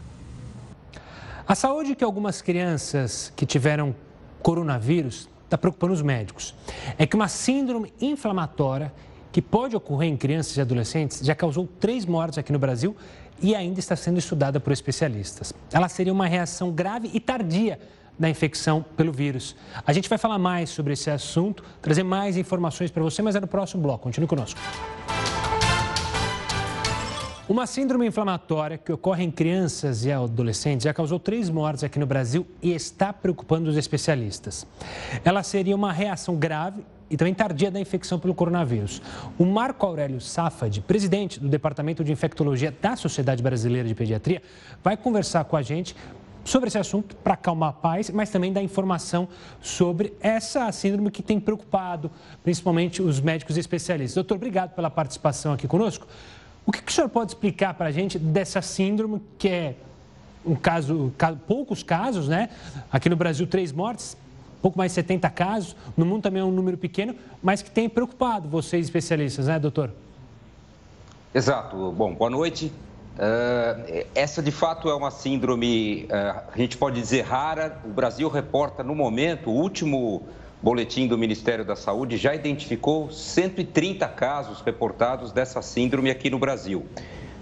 [1.46, 3.94] A saúde que algumas crianças que tiveram
[4.42, 6.56] coronavírus está preocupando os médicos.
[6.98, 8.94] É que uma síndrome inflamatória
[9.30, 12.96] que pode ocorrer em crianças e adolescentes já causou três mortes aqui no Brasil
[13.42, 15.54] e ainda está sendo estudada por especialistas.
[15.72, 17.78] Ela seria uma reação grave e tardia
[18.18, 19.54] da infecção pelo vírus.
[19.86, 23.42] A gente vai falar mais sobre esse assunto, trazer mais informações para você, mas é
[23.42, 24.04] no próximo bloco.
[24.04, 24.60] Continue conosco.
[27.48, 32.06] Uma síndrome inflamatória que ocorre em crianças e adolescentes já causou três mortes aqui no
[32.06, 34.66] Brasil e está preocupando os especialistas.
[35.26, 39.02] Ela seria uma reação grave e também tardia da infecção pelo coronavírus.
[39.38, 44.42] O Marco Aurélio Safad, presidente do Departamento de Infectologia da Sociedade Brasileira de Pediatria,
[44.82, 45.98] vai conversar com a gente
[46.46, 49.28] sobre esse assunto para acalmar a paz, mas também dar informação
[49.62, 52.10] sobre essa síndrome que tem preocupado
[52.42, 54.16] principalmente os médicos especialistas.
[54.16, 56.08] Doutor, obrigado pela participação aqui conosco.
[56.66, 59.76] O que, que o senhor pode explicar para a gente dessa síndrome, que é
[60.46, 61.14] um caso,
[61.48, 62.50] poucos casos, né?
[62.92, 64.18] Aqui no Brasil, três mortes,
[64.62, 67.90] pouco mais de 70 casos, no mundo também é um número pequeno, mas que tem
[67.90, 69.92] preocupado vocês especialistas, né, doutor?
[71.34, 71.92] Exato.
[71.92, 72.72] Bom, boa noite.
[73.16, 77.78] Uh, essa de fato é uma síndrome, uh, a gente pode dizer rara.
[77.86, 80.24] O Brasil reporta no momento, o último
[80.64, 86.86] boletim do Ministério da Saúde já identificou 130 casos reportados dessa síndrome aqui no Brasil.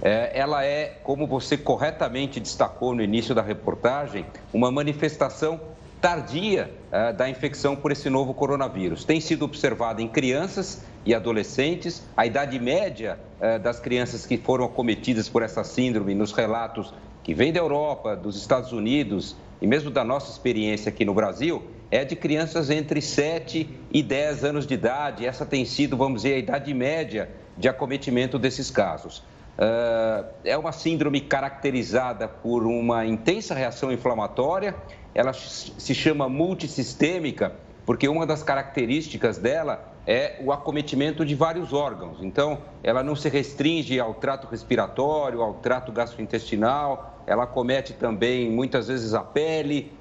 [0.01, 5.61] É, ela é, como você corretamente destacou no início da reportagem, uma manifestação
[6.01, 9.05] tardia é, da infecção por esse novo coronavírus.
[9.05, 12.01] Tem sido observada em crianças e adolescentes.
[12.17, 16.91] A idade média é, das crianças que foram acometidas por essa síndrome, nos relatos
[17.23, 21.61] que vêm da Europa, dos Estados Unidos e mesmo da nossa experiência aqui no Brasil,
[21.91, 25.25] é de crianças entre 7 e 10 anos de idade.
[25.25, 29.19] Essa tem sido, vamos dizer, a idade média de acometimento desses casos.
[29.59, 34.73] Uh, é uma síndrome caracterizada por uma intensa reação inflamatória,
[35.13, 37.53] ela se chama multissistêmica,
[37.85, 42.19] porque uma das características dela é o acometimento de vários órgãos.
[42.21, 48.87] Então, ela não se restringe ao trato respiratório, ao trato gastrointestinal, ela acomete também muitas
[48.87, 49.91] vezes a pele,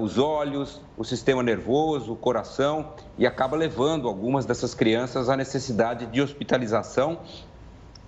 [0.00, 6.06] os olhos, o sistema nervoso, o coração e acaba levando algumas dessas crianças à necessidade
[6.06, 7.20] de hospitalização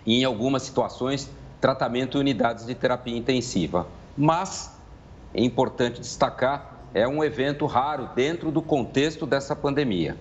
[0.05, 3.87] e, em algumas situações, tratamento em unidades de terapia intensiva.
[4.17, 4.77] Mas
[5.33, 10.17] é importante destacar, é um evento raro dentro do contexto dessa pandemia.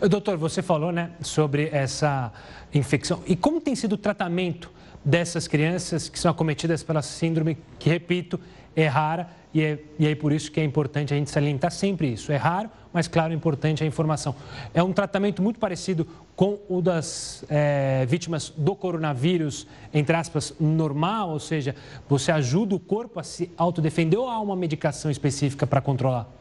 [0.00, 2.32] Doutor, você falou né, sobre essa
[2.74, 3.22] infecção.
[3.26, 4.70] E como tem sido o tratamento
[5.04, 8.38] dessas crianças que são acometidas pela síndrome, que, repito,
[8.76, 12.12] é rara e, é, e é por isso que é importante a gente salientar sempre
[12.12, 12.30] isso.
[12.30, 14.34] É raro, mas, claro, é importante a informação.
[14.72, 21.30] É um tratamento muito parecido com o das é, vítimas do coronavírus, entre aspas, normal,
[21.30, 21.74] ou seja,
[22.08, 26.39] você ajuda o corpo a se autodefender ou há uma medicação específica para controlar?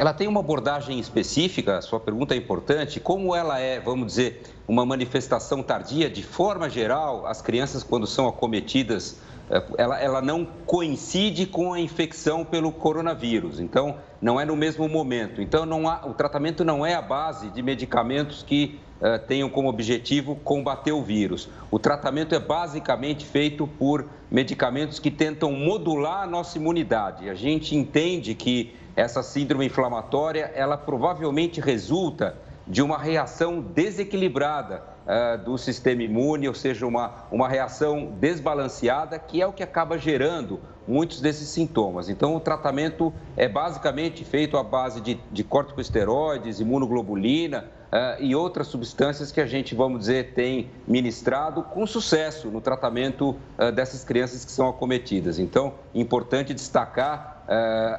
[0.00, 2.98] Ela tem uma abordagem específica, sua pergunta é importante.
[2.98, 8.26] Como ela é, vamos dizer, uma manifestação tardia, de forma geral, as crianças, quando são
[8.26, 9.18] acometidas,
[9.50, 13.60] eh, ela, ela não coincide com a infecção pelo coronavírus.
[13.60, 15.42] Então, não é no mesmo momento.
[15.42, 19.68] Então, não há, o tratamento não é a base de medicamentos que uh, tenham como
[19.68, 21.46] objetivo combater o vírus.
[21.70, 27.28] O tratamento é basicamente feito por medicamentos que tentam modular a nossa imunidade.
[27.28, 32.36] A gente entende que essa síndrome inflamatória, ela provavelmente resulta
[32.66, 39.40] de uma reação desequilibrada uh, do sistema imune, ou seja, uma, uma reação desbalanceada, que
[39.40, 42.08] é o que acaba gerando muitos desses sintomas.
[42.08, 48.66] Então, o tratamento é basicamente feito à base de, de corticosteroides, imunoglobulina uh, e outras
[48.66, 54.44] substâncias que a gente, vamos dizer, tem ministrado com sucesso no tratamento uh, dessas crianças
[54.44, 55.38] que são acometidas.
[55.38, 57.39] Então, importante destacar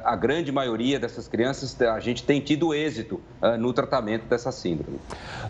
[0.04, 4.98] a grande maioria dessas crianças, a gente tem tido êxito eh, no tratamento dessa síndrome.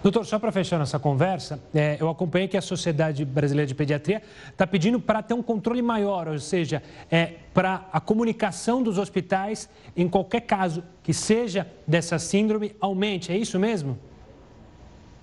[0.03, 1.61] Doutor, só para fechar nossa conversa,
[2.01, 6.27] eu acompanhei que a Sociedade Brasileira de Pediatria está pedindo para ter um controle maior,
[6.27, 12.75] ou seja, é, para a comunicação dos hospitais, em qualquer caso que seja dessa síndrome,
[12.81, 13.31] aumente.
[13.31, 13.99] É isso mesmo?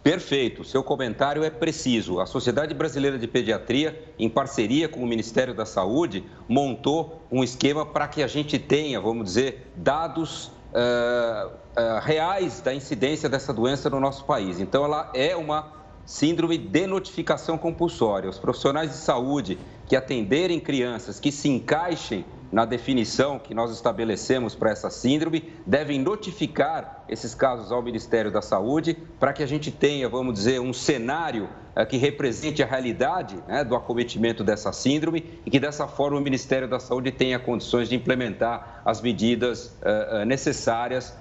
[0.02, 2.22] Perfeito, seu comentário é preciso.
[2.22, 7.86] A Sociedade Brasileira de Pediatria, em parceria com o Ministério da Saúde, montou um esquema
[7.86, 13.90] para que a gente tenha, vamos dizer, dados uh, uh, reais da incidência dessa doença
[13.90, 14.62] no nosso país.
[14.62, 15.74] Então, ela é uma
[16.06, 18.30] síndrome de notificação compulsória.
[18.30, 24.56] Os profissionais de saúde que atenderem crianças que se encaixem na definição que nós estabelecemos
[24.56, 29.72] para essa síndrome, devem notificar esses casos ao Ministério da Saúde para que a gente
[29.72, 35.40] tenha, vamos dizer, um cenário uh, que represente a realidade né, do acometimento dessa síndrome
[35.46, 40.26] e que dessa forma o Ministério da Saúde tenha condições de implementar as medidas uh,
[40.26, 41.16] necessárias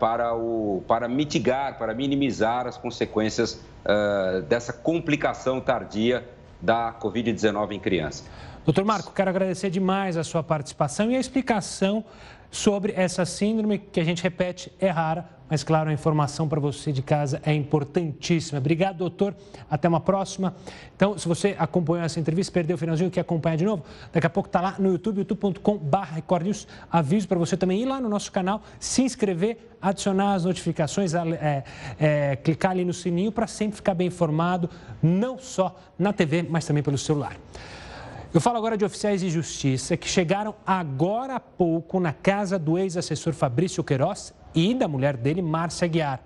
[0.00, 3.60] para, o, para mitigar, para minimizar as consequências
[4.48, 6.26] dessa complicação tardia
[6.58, 8.24] da Covid-19 em criança.
[8.64, 12.04] Doutor Marco, quero agradecer demais a sua participação e a explicação
[12.48, 16.92] sobre essa síndrome que a gente repete é rara, mas claro, a informação para você
[16.92, 18.60] de casa é importantíssima.
[18.60, 19.34] Obrigado, doutor.
[19.68, 20.54] Até uma próxima.
[20.94, 24.30] Então, se você acompanhou essa entrevista, perdeu o finalzinho, quer acompanhar de novo, daqui a
[24.30, 26.20] pouco está lá no YouTube, youtube.com.br
[26.90, 31.64] Aviso para você também ir lá no nosso canal, se inscrever, adicionar as notificações, é,
[31.98, 34.70] é, clicar ali no sininho para sempre ficar bem informado,
[35.02, 37.36] não só na TV, mas também pelo celular.
[38.34, 42.78] Eu falo agora de oficiais de justiça que chegaram agora há pouco na casa do
[42.78, 46.18] ex-assessor Fabrício Queiroz e da mulher dele, Márcia Aguiar.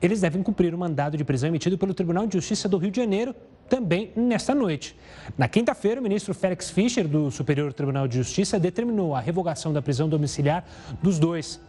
[0.00, 3.00] Eles devem cumprir o mandado de prisão emitido pelo Tribunal de Justiça do Rio de
[3.00, 3.34] Janeiro
[3.68, 4.96] também nesta noite.
[5.36, 9.82] Na quinta-feira, o ministro Félix Fischer, do Superior Tribunal de Justiça, determinou a revogação da
[9.82, 10.64] prisão domiciliar
[11.02, 11.60] dos dois.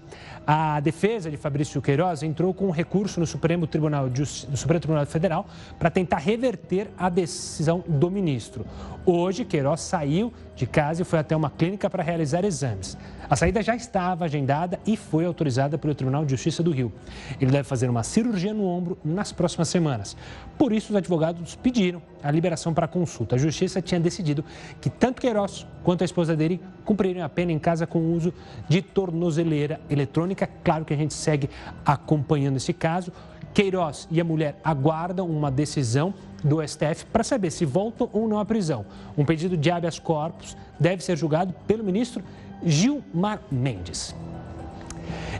[0.45, 5.05] A defesa de Fabrício Queiroz entrou com um recurso no Supremo Tribunal, no Supremo Tribunal
[5.05, 5.45] Federal
[5.79, 8.65] para tentar reverter a decisão do ministro.
[9.05, 12.97] Hoje, Queiroz saiu de casa e foi até uma clínica para realizar exames.
[13.29, 16.91] A saída já estava agendada e foi autorizada pelo Tribunal de Justiça do Rio.
[17.39, 20.15] Ele deve fazer uma cirurgia no ombro nas próximas semanas.
[20.57, 23.35] Por isso, os advogados pediram a liberação para consulta.
[23.35, 24.43] A Justiça tinha decidido
[24.79, 28.33] que tanto Queiroz quanto a esposa dele cumprirem a pena em casa com o uso
[28.69, 30.49] de tornozeleira eletrônica.
[30.63, 31.49] Claro que a gente segue
[31.85, 33.11] acompanhando esse caso.
[33.53, 38.39] Queiroz e a mulher aguardam uma decisão do STF para saber se voltam ou não
[38.39, 38.85] à prisão.
[39.17, 42.23] Um pedido de habeas corpus deve ser julgado pelo ministro
[42.65, 44.15] Gilmar Mendes.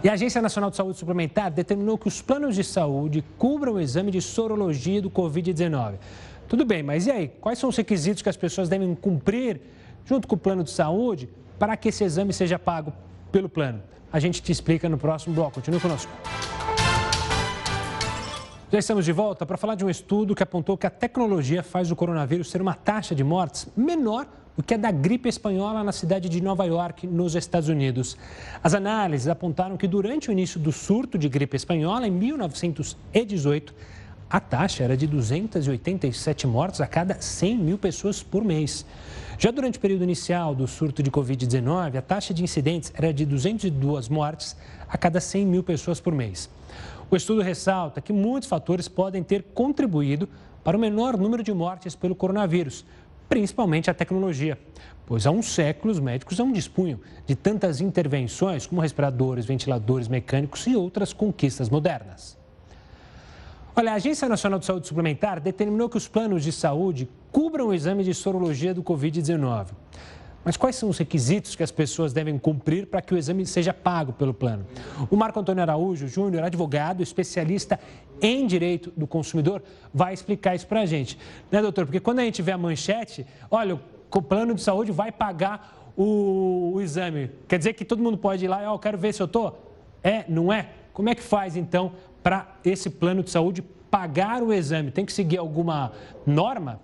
[0.04, 3.80] E a Agência Nacional de Saúde Suplementar determinou que os planos de saúde cubram o
[3.80, 5.94] exame de sorologia do Covid-19.
[6.48, 7.28] Tudo bem, mas e aí?
[7.42, 9.62] Quais são os requisitos que as pessoas devem cumprir
[10.06, 12.94] junto com o plano de saúde para que esse exame seja pago
[13.32, 13.82] pelo plano?
[14.12, 15.56] A gente te explica no próximo bloco.
[15.56, 16.12] Continue conosco.
[18.72, 21.92] Já estamos de volta para falar de um estudo que apontou que a tecnologia faz
[21.92, 25.92] o coronavírus ter uma taxa de mortes menor do que a da gripe espanhola na
[25.92, 28.18] cidade de Nova York, nos Estados Unidos.
[28.64, 33.74] As análises apontaram que durante o início do surto de gripe espanhola, em 1918,
[34.34, 38.84] a taxa era de 287 mortes a cada 100 mil pessoas por mês.
[39.38, 43.28] Já durante o período inicial do surto de Covid-19, a taxa de incidentes era de
[43.28, 44.58] 202 mortes
[44.90, 46.50] a cada 100 mil pessoas por mês.
[47.12, 50.28] O estudo ressalta que muitos fatores podem ter contribuído
[50.64, 52.84] para o menor número de mortes pelo coronavírus,
[53.30, 54.58] principalmente a tecnologia,
[55.06, 60.66] pois há um século os médicos não dispunham de tantas intervenções como respiradores, ventiladores mecânicos
[60.66, 62.42] e outras conquistas modernas.
[63.76, 67.74] Olha, a Agência Nacional de Saúde Suplementar determinou que os planos de saúde cubram o
[67.74, 69.70] exame de sorologia do Covid-19.
[70.46, 73.74] Mas quais são os requisitos que as pessoas devem cumprir para que o exame seja
[73.74, 74.64] pago pelo plano?
[75.10, 77.80] O Marco Antônio Araújo Júnior, advogado, especialista
[78.22, 81.18] em direito do consumidor, vai explicar isso para a gente.
[81.52, 81.86] Né, doutor?
[81.86, 83.82] Porque quando a gente vê a manchete, olha,
[84.14, 87.32] o plano de saúde vai pagar o, o exame.
[87.48, 89.26] Quer dizer que todo mundo pode ir lá e, ó, oh, quero ver se eu
[89.26, 89.74] estou?
[90.04, 90.70] É, não é?
[90.94, 94.90] Como é que faz, então, para esse plano de saúde pagar o exame?
[94.90, 95.92] Tem que seguir alguma
[96.26, 96.80] norma?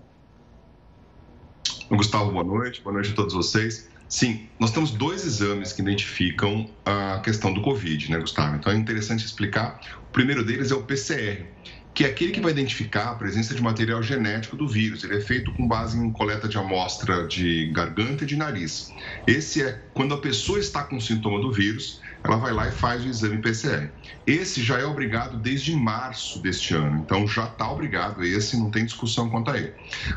[1.89, 2.81] Gustavo, boa noite.
[2.81, 3.89] Boa noite a todos vocês.
[4.07, 8.55] Sim, nós temos dois exames que identificam a questão do Covid, né, Gustavo?
[8.55, 9.79] Então é interessante explicar.
[10.09, 11.45] O primeiro deles é o PCR,
[11.93, 15.03] que é aquele que vai identificar a presença de material genético do vírus.
[15.03, 18.91] Ele é feito com base em coleta de amostra de garganta e de nariz.
[19.27, 23.03] Esse é quando a pessoa está com sintoma do vírus, ela vai lá e faz
[23.03, 23.91] o exame PCR.
[24.27, 28.85] Esse já é obrigado desde março deste ano, então já está obrigado esse, não tem
[28.85, 29.73] discussão quanto a ele.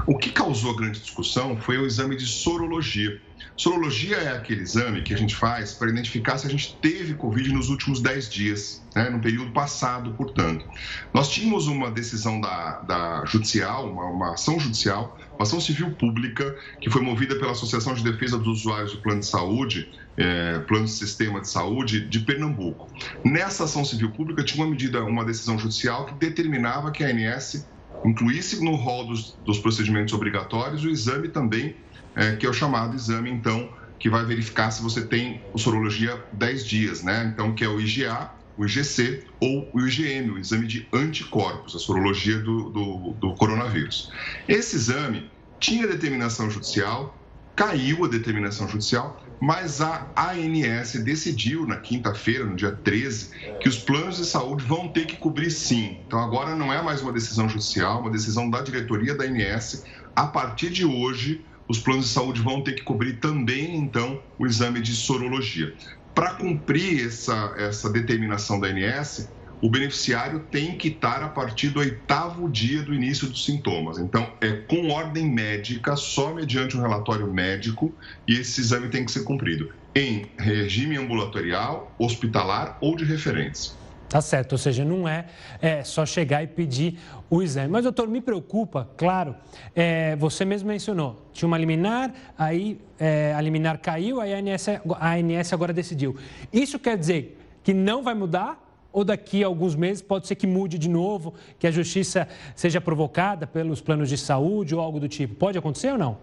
[0.07, 3.21] O que causou grande discussão foi o exame de sorologia.
[3.57, 7.53] Sorologia é aquele exame que a gente faz para identificar se a gente teve Covid
[7.53, 10.65] nos últimos 10 dias, né, no período passado, portanto.
[11.13, 16.57] Nós tínhamos uma decisão da, da judicial, uma, uma ação judicial, uma ação civil pública,
[16.81, 20.87] que foi movida pela Associação de Defesa dos Usuários do Plano de Saúde, é, Plano
[20.87, 22.89] de Sistema de Saúde de Pernambuco.
[23.25, 27.67] Nessa ação civil pública tinha uma medida, uma decisão judicial que determinava que a ANS
[28.05, 31.77] incluísse no rol dos, dos procedimentos obrigatórios o exame também,
[32.15, 36.67] é, que é o chamado exame, então, que vai verificar se você tem sorologia 10
[36.67, 37.31] dias, né?
[37.33, 41.79] Então, que é o IgA, o IgC ou o IgM, o exame de anticorpos, a
[41.79, 44.11] sorologia do, do, do coronavírus.
[44.49, 47.17] Esse exame tinha determinação judicial,
[47.55, 53.79] caiu a determinação judicial, mas a ANS decidiu na quinta-feira, no dia 13, que os
[53.79, 55.99] planos de saúde vão ter que cobrir sim.
[56.07, 59.85] Então agora não é mais uma decisão judicial, uma decisão da diretoria da ANS.
[60.15, 64.47] A partir de hoje, os planos de saúde vão ter que cobrir também, então, o
[64.47, 65.75] exame de sorologia.
[66.15, 69.31] Para cumprir essa, essa determinação da ANS,
[69.63, 73.97] o beneficiário tem que estar a partir do oitavo dia do início dos sintomas.
[73.97, 77.97] Então, é com ordem médica, só mediante um relatório médico,
[78.27, 83.82] e esse exame tem que ser cumprido em regime ambulatorial, hospitalar ou de referência.
[84.13, 85.25] Tá certo, ou seja, não é,
[85.59, 86.99] é, só chegar e pedir
[87.31, 87.69] o exame.
[87.69, 89.35] Mas, doutor, me preocupa, claro,
[89.75, 94.69] é, você mesmo mencionou, tinha uma liminar, aí é, a liminar caiu, aí a ANS,
[94.69, 96.15] a ANS agora decidiu.
[96.53, 100.47] Isso quer dizer que não vai mudar ou daqui a alguns meses pode ser que
[100.47, 105.09] mude de novo, que a justiça seja provocada pelos planos de saúde ou algo do
[105.09, 105.35] tipo?
[105.37, 106.19] Pode acontecer ou não?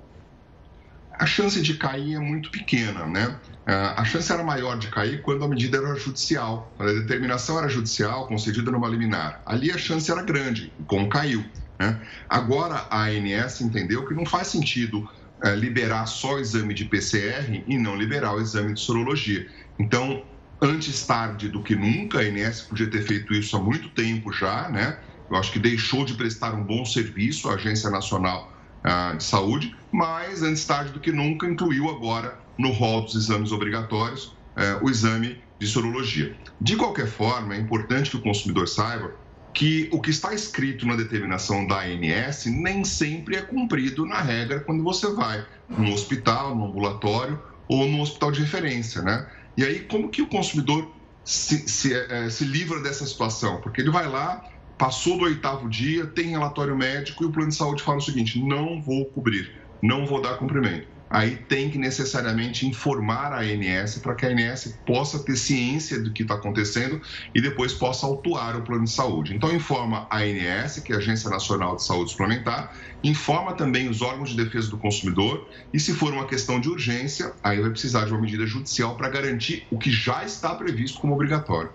[1.19, 3.37] A chance de cair é muito pequena, né?
[3.65, 8.25] A chance era maior de cair quando a medida era judicial, a determinação era judicial,
[8.25, 9.41] concedida numa liminar.
[9.45, 11.43] Ali a chance era grande, como caiu.
[11.77, 11.99] Né?
[12.27, 15.07] Agora a ANS entendeu que não faz sentido
[15.43, 19.45] é, liberar só o exame de PCR e não liberar o exame de sorologia.
[19.77, 20.23] Então,
[20.61, 22.19] antes tarde do que nunca.
[22.19, 24.97] A INS podia ter feito isso há muito tempo já, né?
[25.29, 28.51] Eu acho que deixou de prestar um bom serviço à Agência Nacional
[28.83, 33.51] ah, de Saúde, mas antes tarde do que nunca incluiu agora no rol dos exames
[33.51, 36.35] obrigatórios eh, o exame de sorologia.
[36.59, 39.13] De qualquer forma, é importante que o consumidor saiba
[39.53, 44.59] que o que está escrito na determinação da ANS nem sempre é cumprido na regra
[44.59, 49.27] quando você vai no hospital, no ambulatório ou no hospital de referência, né?
[49.57, 50.89] E aí, como que o consumidor
[51.23, 53.59] se, se, é, se livra dessa situação?
[53.61, 54.43] Porque ele vai lá,
[54.79, 58.41] passou do oitavo dia, tem relatório médico e o plano de saúde fala o seguinte:
[58.41, 59.51] não vou cobrir,
[59.83, 64.77] não vou dar cumprimento aí tem que necessariamente informar a ANS para que a ANS
[64.85, 67.01] possa ter ciência do que está acontecendo
[67.33, 69.35] e depois possa autuar o plano de saúde.
[69.35, 74.01] Então, informa a ANS, que é a Agência Nacional de Saúde Suplementar, informa também os
[74.01, 78.05] órgãos de defesa do consumidor e, se for uma questão de urgência, aí vai precisar
[78.05, 81.71] de uma medida judicial para garantir o que já está previsto como obrigatório.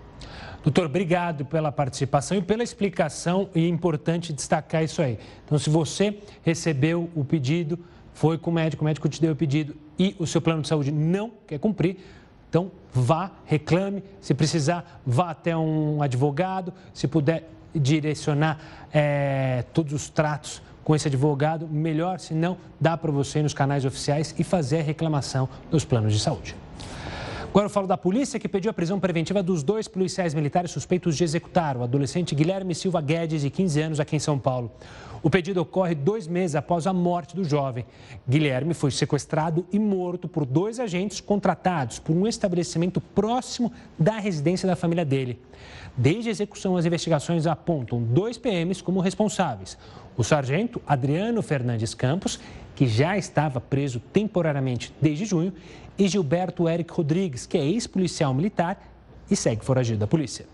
[0.65, 5.19] Doutor, obrigado pela participação e pela explicação, e é importante destacar isso aí.
[5.45, 7.77] Então, se você recebeu o pedido,
[8.15, 10.67] foi com o médico, o médico te deu o pedido e o seu plano de
[10.67, 11.97] saúde não quer cumprir,
[12.49, 20.09] então vá, reclame, se precisar, vá até um advogado, se puder direcionar é, todos os
[20.09, 24.43] tratos com esse advogado, melhor, se não, dá para você ir nos canais oficiais e
[24.43, 26.55] fazer a reclamação dos planos de saúde.
[27.55, 31.15] Agora eu falo da polícia que pediu a prisão preventiva dos dois policiais militares suspeitos
[31.15, 34.69] de executar o adolescente Guilherme Silva Guedes, de 15 anos, aqui em São Paulo.
[35.23, 37.85] O pedido ocorre dois meses após a morte do jovem.
[38.27, 44.67] Guilherme foi sequestrado e morto por dois agentes contratados por um estabelecimento próximo da residência
[44.67, 45.39] da família dele.
[45.95, 49.77] Desde a execução, as investigações apontam dois PMs como responsáveis.
[50.17, 52.37] O sargento Adriano Fernandes Campos,
[52.75, 55.53] que já estava preso temporariamente desde junho,
[55.97, 58.81] e Gilberto Eric Rodrigues, que é ex-policial militar
[59.29, 60.45] e segue foragido da polícia.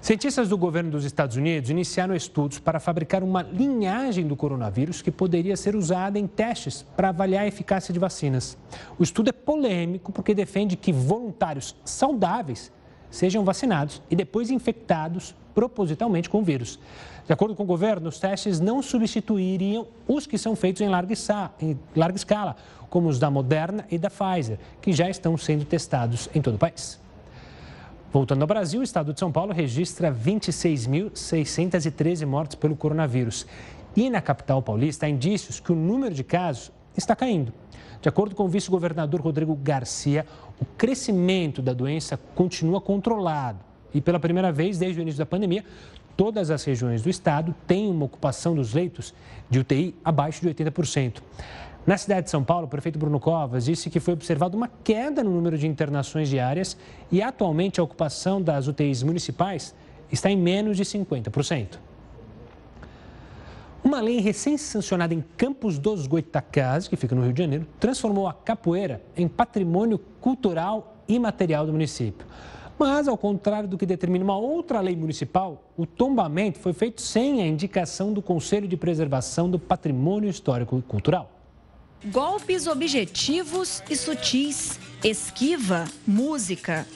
[0.00, 5.10] Cientistas do governo dos Estados Unidos iniciaram estudos para fabricar uma linhagem do coronavírus que
[5.10, 8.56] poderia ser usada em testes para avaliar a eficácia de vacinas.
[8.96, 12.70] O estudo é polêmico porque defende que voluntários saudáveis
[13.10, 16.78] sejam vacinados e depois infectados propositalmente com o vírus.
[17.28, 21.12] De acordo com o governo, os testes não substituiriam os que são feitos em larga,
[21.12, 22.56] escala,
[22.88, 26.58] como os da Moderna e da Pfizer, que já estão sendo testados em todo o
[26.58, 26.98] país.
[28.10, 33.46] Voltando ao Brasil, o estado de São Paulo registra 26.613 mortes pelo coronavírus.
[33.94, 37.52] E na capital paulista há indícios que o número de casos está caindo.
[38.00, 40.24] De acordo com o vice-governador Rodrigo Garcia,
[40.58, 43.58] o crescimento da doença continua controlado.
[43.92, 45.62] E pela primeira vez desde o início da pandemia,
[46.18, 49.14] todas as regiões do estado têm uma ocupação dos leitos
[49.48, 51.22] de UTI abaixo de 80%.
[51.86, 55.22] Na cidade de São Paulo, o prefeito Bruno Covas disse que foi observada uma queda
[55.22, 56.76] no número de internações diárias
[57.12, 59.72] e atualmente a ocupação das UTIs municipais
[60.10, 61.78] está em menos de 50%.
[63.84, 68.34] Uma lei recém-sancionada em Campos dos Goitacazes, que fica no Rio de Janeiro, transformou a
[68.34, 72.26] capoeira em patrimônio cultural e material do município.
[72.78, 77.42] Mas, ao contrário do que determina uma outra lei municipal, o tombamento foi feito sem
[77.42, 81.32] a indicação do Conselho de Preservação do Patrimônio Histórico e Cultural.
[82.04, 84.78] Golpes objetivos e sutis.
[85.02, 86.86] Esquiva, música.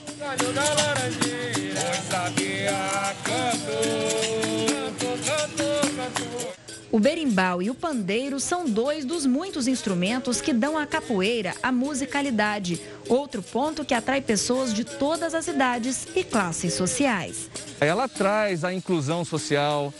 [6.93, 11.71] O berimbau e o pandeiro são dois dos muitos instrumentos que dão à capoeira a
[11.71, 12.79] musicalidade.
[13.09, 17.49] Outro ponto que atrai pessoas de todas as idades e classes sociais.
[17.81, 19.91] Ela traz a inclusão social.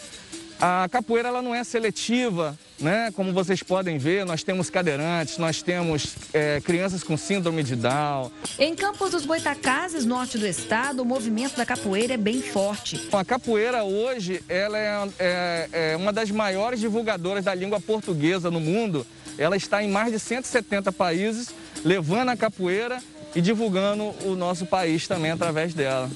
[0.62, 3.12] A capoeira ela não é seletiva né?
[3.16, 8.30] Como vocês podem ver, nós temos cadeirantes, nós temos é, crianças com síndrome de Down.
[8.60, 13.10] Em Campos dos Goitacazes, norte do estado, o movimento da capoeira é bem forte.
[13.12, 18.60] A capoeira hoje ela é, é, é uma das maiores divulgadoras da língua portuguesa no
[18.60, 19.08] mundo.
[19.38, 21.50] Ela está em mais de 170 países,
[21.84, 23.02] levando a capoeira
[23.34, 26.10] e divulgando o nosso país também através dela.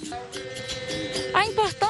[1.33, 1.86] A importância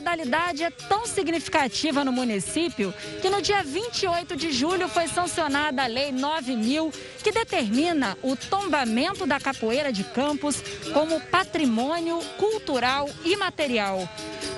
[0.00, 5.86] modalidade é tão significativa no município que no dia 28 de julho foi sancionada a
[5.86, 6.90] Lei 9000,
[7.22, 10.62] que determina o tombamento da capoeira de Campos
[10.94, 14.08] como patrimônio cultural e material.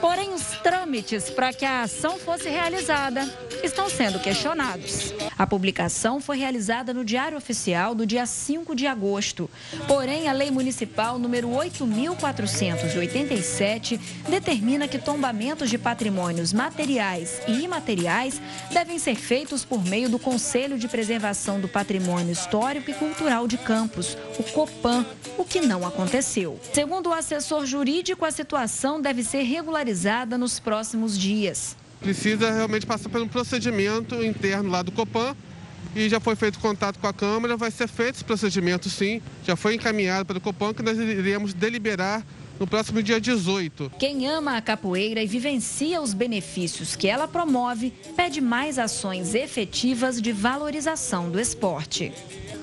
[0.01, 3.29] Porém, os trâmites para que a ação fosse realizada
[3.63, 5.15] estão sendo questionados.
[5.39, 9.49] A publicação foi realizada no Diário Oficial do dia 5 de agosto.
[9.87, 14.99] Porém, a Lei Municipal número 8.487 determina que
[15.33, 18.39] tombamentos de patrimônios materiais e imateriais
[18.71, 23.57] devem ser feitos por meio do Conselho de Preservação do Patrimônio Histórico e Cultural de
[23.57, 25.07] Campos, o COPAN,
[25.39, 26.61] o que não aconteceu.
[26.75, 31.77] Segundo o assessor jurídico, a situação deve ser regularizada nos próximos dias.
[31.99, 35.35] Precisa realmente passar por um procedimento interno lá do Copan
[35.97, 39.57] e já foi feito contato com a Câmara, vai ser feito esse procedimento sim, já
[39.57, 42.23] foi encaminhado pelo Copan que nós iremos deliberar
[42.63, 43.91] no próximo dia 18.
[43.99, 50.23] Quem ama a capoeira e vivencia os benefícios que ela promove, pede mais ações efetivas
[50.23, 52.13] de valorização do esporte.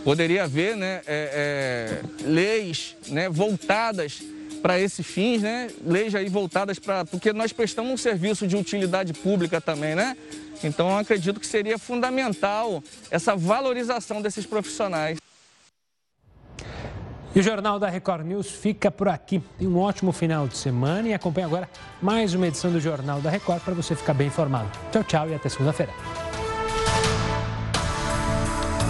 [0.06, 4.22] Poderia haver né, é, é, leis né, voltadas
[4.62, 5.70] para esses fins, né?
[5.86, 7.04] Leis aí voltadas para.
[7.04, 10.16] Porque nós prestamos um serviço de utilidade pública também, né?
[10.64, 12.82] Então, acredito que seria fundamental
[13.12, 15.18] essa valorização desses profissionais.
[17.36, 19.40] E o Jornal da Record News fica por aqui.
[19.58, 21.70] Tenha um ótimo final de semana e acompanhe agora
[22.02, 24.70] mais uma edição do Jornal da Record para você ficar bem informado.
[24.92, 25.94] Tchau, tchau e até segunda-feira.